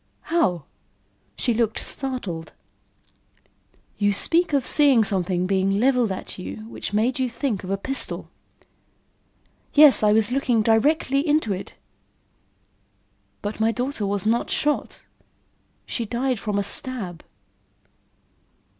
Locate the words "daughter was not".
13.71-14.49